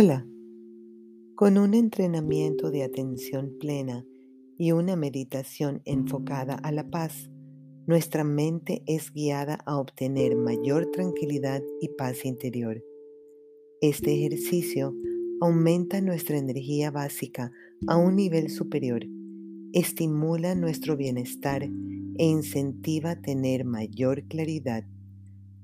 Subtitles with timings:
[0.00, 0.24] Hola,
[1.34, 4.06] con un entrenamiento de atención plena
[4.56, 7.28] y una meditación enfocada a la paz,
[7.88, 12.80] nuestra mente es guiada a obtener mayor tranquilidad y paz interior.
[13.80, 14.94] Este ejercicio
[15.40, 17.50] aumenta nuestra energía básica
[17.88, 19.04] a un nivel superior,
[19.72, 24.84] estimula nuestro bienestar e incentiva tener mayor claridad.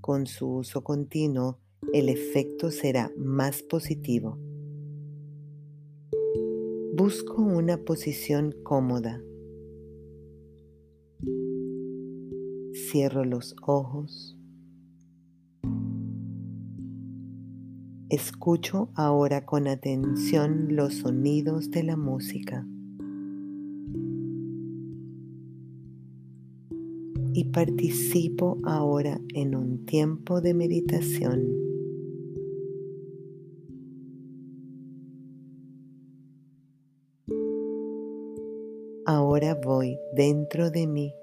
[0.00, 1.61] Con su uso continuo,
[1.93, 4.38] el efecto será más positivo.
[6.96, 9.20] Busco una posición cómoda.
[12.72, 14.39] Cierro los ojos.
[18.11, 22.64] Escucho ahora con atención los sonidos de la música.
[27.32, 31.73] Y participo ahora en un tiempo de meditación.
[39.53, 41.14] Voy dentro de mí.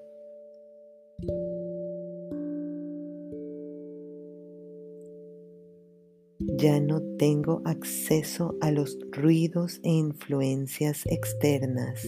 [6.38, 12.06] Ya no tengo acceso a los ruidos e influencias externas.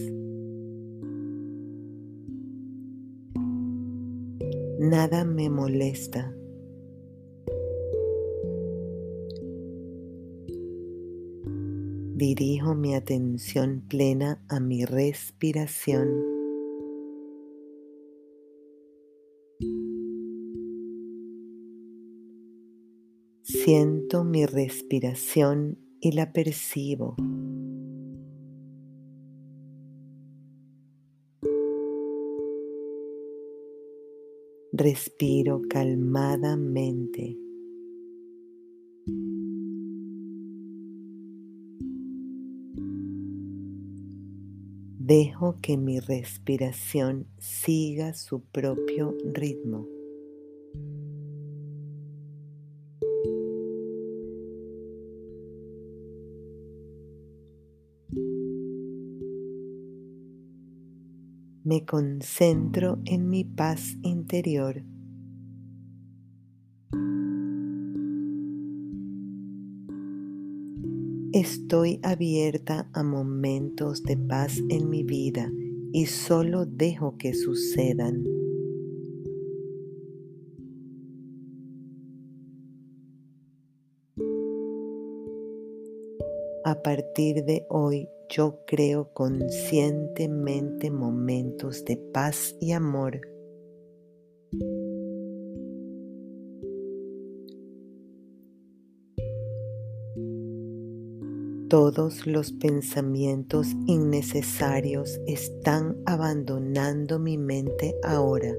[4.78, 6.32] Nada me molesta.
[12.26, 16.08] Dirijo mi atención plena a mi respiración.
[23.42, 27.14] Siento mi respiración y la percibo.
[34.72, 37.43] Respiro calmadamente.
[45.06, 49.86] Dejo que mi respiración siga su propio ritmo.
[61.64, 64.82] Me concentro en mi paz interior.
[71.44, 75.52] Estoy abierta a momentos de paz en mi vida
[75.92, 78.24] y solo dejo que sucedan.
[86.64, 93.20] A partir de hoy yo creo conscientemente momentos de paz y amor
[101.76, 108.54] Todos los pensamientos innecesarios están abandonando mi mente ahora,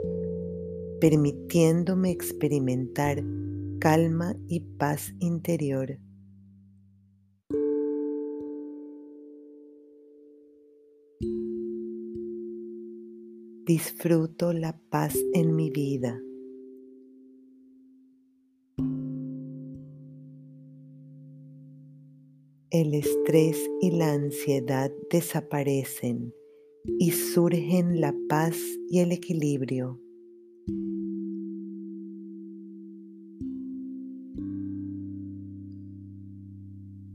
[0.99, 3.23] permitiéndome experimentar
[3.79, 5.97] calma y paz interior.
[13.65, 16.19] Disfruto la paz en mi vida.
[22.81, 26.33] El estrés y la ansiedad desaparecen
[26.99, 28.57] y surgen la paz
[28.89, 29.97] y el equilibrio.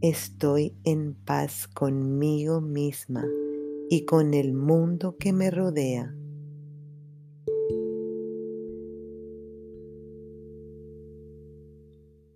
[0.01, 3.27] Estoy en paz conmigo misma
[3.91, 6.17] y con el mundo que me rodea.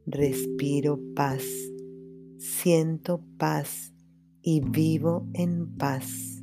[0.05, 1.43] Respiro paz
[2.45, 3.95] siento paz
[4.43, 6.43] y vivo en paz.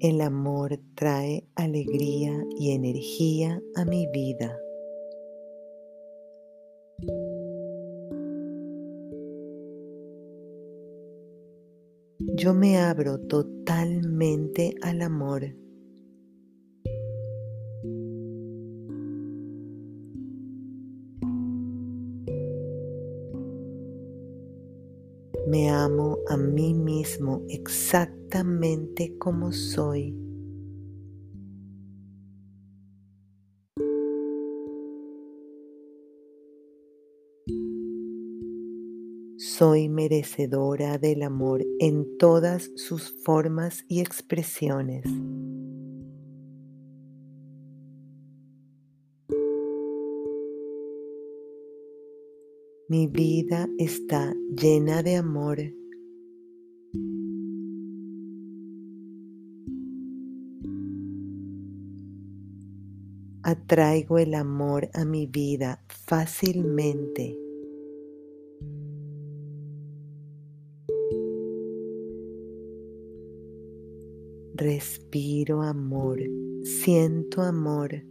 [0.00, 4.58] El amor trae alegría y energía a mi vida.
[12.34, 15.54] Yo me abro totalmente al amor.
[25.46, 30.21] Me amo a mí mismo exactamente como soy.
[39.44, 45.04] Soy merecedora del amor en todas sus formas y expresiones.
[52.88, 55.58] Mi vida está llena de amor.
[63.42, 67.41] Atraigo el amor a mi vida fácilmente.
[74.54, 76.18] Respiro amor,
[76.62, 78.04] siento amor.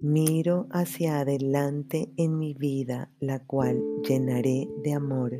[0.00, 5.38] Miro hacia adelante en mi vida, la cual llenaré de amor.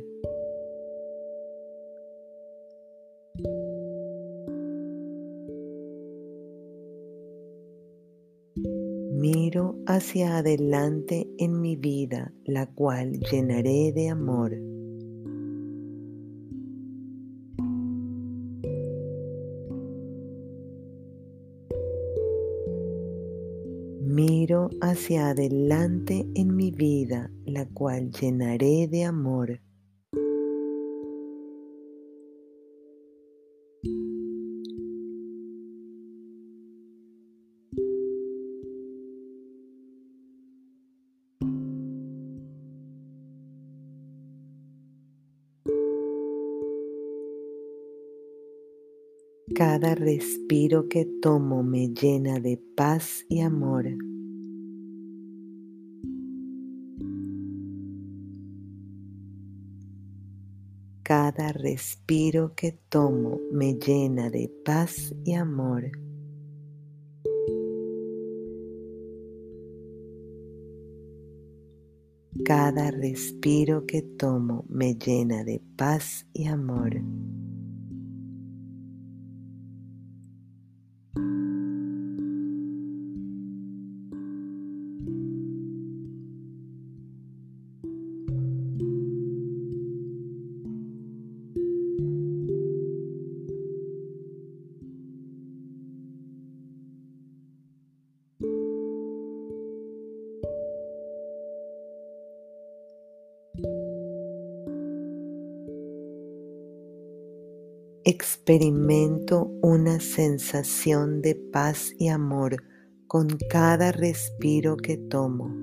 [9.19, 14.55] Miro hacia adelante en mi vida, la cual llenaré de amor.
[24.01, 29.59] Miro hacia adelante en mi vida, la cual llenaré de amor.
[49.55, 53.85] Cada respiro que tomo me llena de paz y amor.
[61.03, 65.91] Cada respiro que tomo me llena de paz y amor.
[72.45, 77.01] Cada respiro que tomo me llena de paz y amor.
[108.11, 112.63] Experimento una sensación de paz y amor
[113.05, 115.53] con cada respiro que tomo.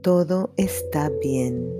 [0.00, 1.70] Todo está bien.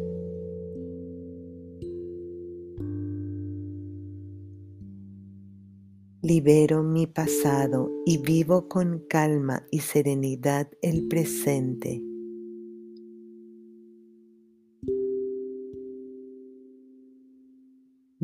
[6.20, 12.09] Libero mi pasado y vivo con calma y serenidad el presente.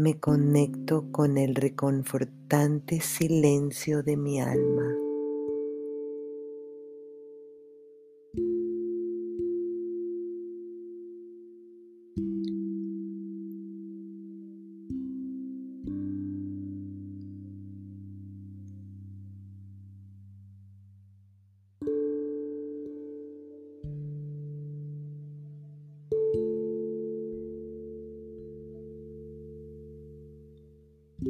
[0.07, 5.06] Me conecto con el reconfortante silencio de mi alma.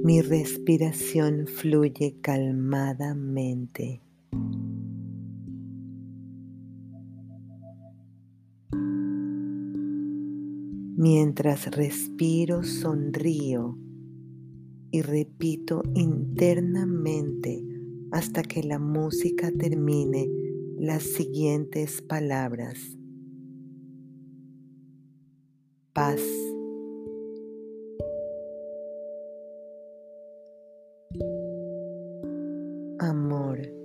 [0.06, 4.02] Mi respiración fluye calmadamente.
[10.96, 13.76] Mientras respiro, sonrío
[14.92, 17.64] y repito internamente
[18.12, 20.28] hasta que la música termine
[20.78, 22.78] las siguientes palabras.
[25.92, 26.20] Paz.
[32.98, 33.75] Amor.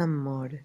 [0.00, 0.64] Amor.